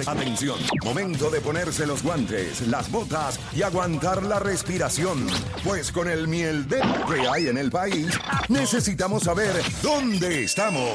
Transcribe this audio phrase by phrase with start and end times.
[0.00, 5.26] Atención, momento de ponerse los guantes, las botas y aguantar la respiración.
[5.64, 8.08] Pues con el miel de que hay en el país,
[8.48, 10.90] necesitamos saber dónde estamos.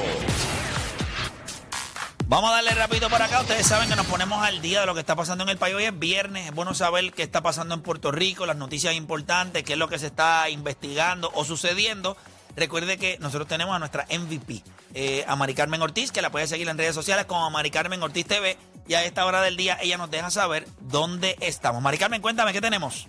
[2.26, 3.40] Vamos a darle rápido para acá.
[3.40, 5.74] Ustedes saben que nos ponemos al día de lo que está pasando en el país.
[5.76, 6.46] Hoy es viernes.
[6.46, 9.88] Es bueno saber qué está pasando en Puerto Rico, las noticias importantes, qué es lo
[9.88, 12.16] que se está investigando o sucediendo.
[12.58, 16.48] Recuerde que nosotros tenemos a nuestra MVP, eh, a Mari Carmen Ortiz, que la puede
[16.48, 18.58] seguir en redes sociales como Mari Carmen Ortiz TV.
[18.88, 21.82] Y a esta hora del día ella nos deja saber dónde estamos.
[21.82, 23.06] Mari Carmen, cuéntame, ¿qué tenemos?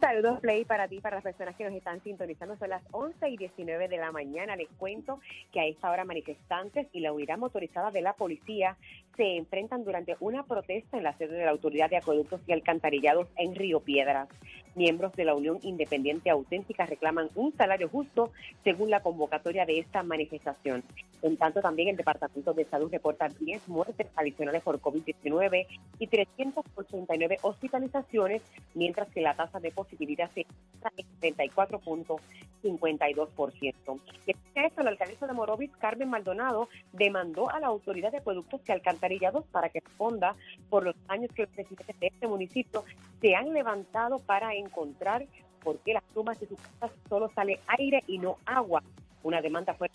[0.00, 2.56] Saludos, Play, para ti, para las personas que nos están sintonizando.
[2.56, 4.56] Son las 11 y 19 de la mañana.
[4.56, 5.20] Les cuento
[5.52, 8.76] que a esta hora manifestantes y la unidad motorizada de la policía
[9.16, 13.28] se enfrentan durante una protesta en la sede de la Autoridad de Acueductos y Alcantarillados
[13.36, 14.28] en Río Piedras.
[14.74, 18.32] Miembros de la Unión Independiente Auténtica reclaman un salario justo
[18.64, 20.82] según la convocatoria de esta manifestación.
[21.24, 25.66] En tanto, también el Departamento de Salud reporta 10 muertes adicionales por COVID-19
[25.98, 28.42] y 389 hospitalizaciones,
[28.74, 34.00] mientras que la tasa de positividad se encuentra en 34.52%.
[34.26, 38.72] Después esto, la alcaldesa de Morovis, Carmen Maldonado, demandó a la Autoridad de Acueductos y
[38.72, 40.36] Alcantarillados para que responda
[40.68, 42.84] por los años que los residentes de este municipio
[43.22, 45.24] se han levantado para encontrar
[45.62, 48.82] por qué las plumas de sus casas solo sale aire y no agua.
[49.22, 49.88] Una demanda fue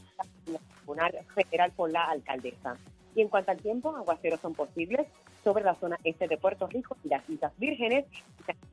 [0.89, 2.75] Tribunal Federal por la alcaldesa.
[3.15, 5.07] Y en cuanto al tiempo, aguaceros son posibles
[5.43, 8.05] sobre la zona este de Puerto Rico y las Islas Vírgenes,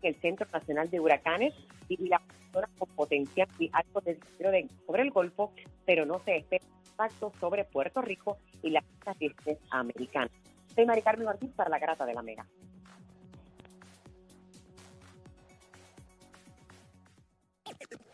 [0.03, 1.55] y el Centro Nacional de Huracanes
[1.89, 2.21] y la
[2.53, 5.53] zona con potencial y algo de de sobre el Golfo,
[5.85, 10.33] pero no se espera impacto sobre Puerto Rico y las Islas Vírgenes Americanas.
[10.75, 12.47] Soy Mari Carmen Ortiz para la Grata de la Mega.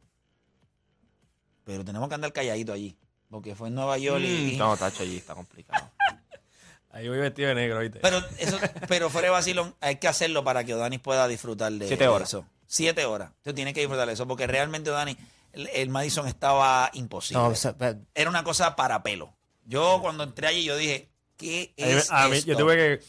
[1.65, 2.97] Pero tenemos que andar calladito allí.
[3.31, 4.55] Porque fue en Nueva York y.
[4.55, 5.91] Mm, No, tacho, allí está complicado.
[6.91, 8.01] Ahí voy vestido de negro, ¿viste?
[8.01, 11.89] Pero eso, pero fuera de vacilón, hay que hacerlo para que Odanis pueda disfrutar de
[11.89, 12.29] Siete horas.
[12.29, 12.45] eso.
[12.75, 13.31] Siete horas.
[13.45, 14.27] Tú tienes que disfrutar de eso.
[14.27, 15.19] Porque realmente Odanis,
[15.53, 17.43] el, el Madison estaba imposible.
[17.43, 19.35] No, o sea, pe- Era una cosa para pelo.
[19.67, 22.51] Yo cuando entré allí, yo dije, ¿qué A mí- es a mí- esto?
[22.53, 23.01] yo tuve que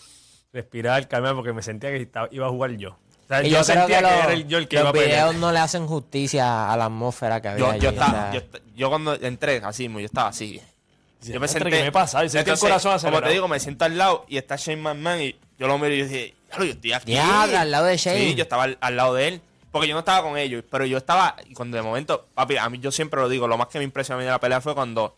[0.51, 2.89] respirar, calmar, porque me sentía que estaba- iba a jugar yo.
[2.92, 2.98] O
[3.30, 4.89] sea, y yo, creo sentía que, que, los, era el- yo el que los iba
[4.89, 5.10] a pelear.
[5.30, 8.12] videos no le hacen justicia a la atmósfera que había Yo, allí, yo, o estaba,
[8.12, 10.62] sea, yo, est- yo cuando entré así, mismo, yo estaba así.
[11.21, 11.69] Yo me senté.
[11.69, 13.27] que me pasa, y sentí el Entonces, corazón Como acelerado.
[13.27, 16.00] te digo, me siento al lado y está Shane McMahon y yo lo miro y
[16.00, 17.12] yo dije, "Diablo, yo estoy aquí.
[17.13, 18.19] Diablo, al lado de Shane.
[18.19, 19.42] Sí, yo estaba al, al lado de él.
[19.73, 21.35] Porque yo no estaba con ellos, pero yo estaba.
[21.49, 23.83] Y cuando de momento, papi, a mí yo siempre lo digo, lo más que me
[23.83, 25.17] impresionó a mí de la pelea fue cuando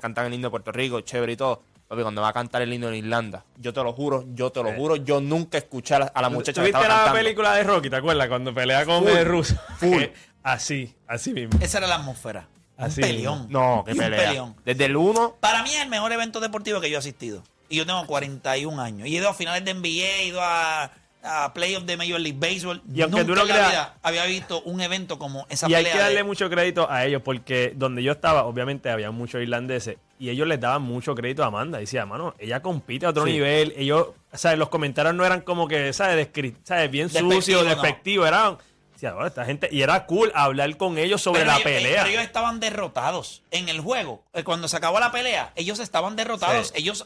[0.00, 1.62] cantan el himno de Puerto Rico, chévere y todo.
[1.88, 4.62] Papi, cuando va a cantar el himno en Irlanda, yo te lo juro, yo te
[4.62, 7.18] lo juro, yo nunca escuché a la, a la muchacha que ¿Tuviste estaba la cantando.
[7.18, 8.28] película de Rocky, te acuerdas?
[8.28, 9.54] Cuando pelea con Full, el ruso.
[9.78, 9.98] full.
[9.98, 10.12] Que
[10.42, 11.58] Así, así mismo.
[11.60, 12.46] Esa era la atmósfera.
[12.76, 13.46] Así un peleón.
[13.50, 14.28] No, qué Y un pelea.
[14.28, 14.56] peleón.
[14.64, 17.42] Desde el 1, Para mí es el mejor evento deportivo que yo he asistido.
[17.68, 19.08] Y yo tengo 41 años.
[19.08, 19.86] Y he ido a finales de NBA,
[20.20, 20.92] he ido a,
[21.26, 22.82] a playoffs de Major League Baseball.
[22.94, 25.68] Y aunque Nunca tú no en la creas- vida había visto un evento como esa
[25.68, 25.92] Y hay pelea.
[25.92, 30.30] que darle mucho crédito a ellos porque donde yo estaba, obviamente había muchos irlandeses y
[30.30, 31.78] ellos les daban mucho crédito a Amanda.
[31.78, 33.32] Decía, mano, ella compite a otro Sí.
[33.32, 33.74] nivel.
[33.76, 34.58] Ellos, ¿sabes?
[34.58, 36.26] Los comentarios no eran como que, ¿sabes?
[36.32, 36.90] Descri- ¿sabes?
[36.90, 37.70] Bien Despectivo, sucios, no.
[37.70, 38.26] despectivos.
[38.28, 38.58] Eran,
[38.94, 39.68] decía, "Bueno, esta gente.
[39.70, 42.02] Y era cool hablar con ellos sobre Pero la ellos- pelea.
[42.04, 44.24] Pero ellos estaban derrotados en el juego.
[44.32, 46.68] Eh, Cuando se acabó la pelea, ellos estaban derrotados.
[46.68, 46.74] Sí.
[46.76, 47.04] Ellos.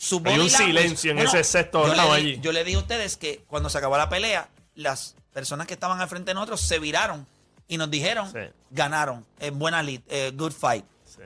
[0.00, 2.40] Su Hay un silencio en ese sexto yo le allí.
[2.40, 6.00] Yo le dije a ustedes que cuando se acabó la pelea, las personas que estaban
[6.00, 7.26] al frente de nosotros se viraron
[7.66, 8.38] y nos dijeron: Sí.
[8.70, 10.84] ganaron, eh, buena lead, eh, good fight.
[11.04, 11.22] Sí.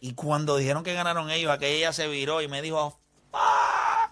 [0.00, 2.98] Y cuando dijeron que ganaron ellos, aquella se viró y me dijo,
[3.30, 3.40] "Fuck".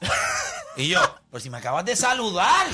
[0.77, 1.01] Y yo,
[1.31, 2.67] pues si me acabas de saludar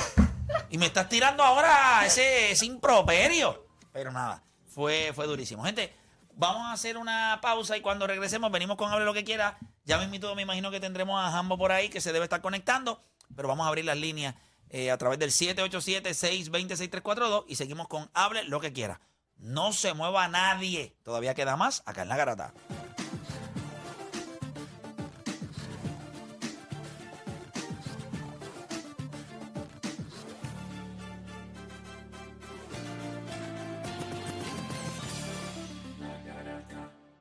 [0.71, 3.65] y me estás tirando ahora ese, ese improperio.
[3.93, 4.43] Pero nada,
[4.75, 5.63] fue, fue durísimo.
[5.63, 5.95] Gente,
[6.35, 9.57] vamos a hacer una pausa y cuando regresemos venimos con Hable lo que quiera.
[9.85, 13.03] Ya mismito me imagino que tendremos a Jambo por ahí que se debe estar conectando,
[13.35, 14.35] pero vamos a abrir las líneas
[14.71, 19.01] eh, a través del 787-620-6342 y seguimos con Hable lo que quiera.
[19.37, 20.97] No se mueva nadie.
[21.03, 22.55] Todavía queda más acá en la garata.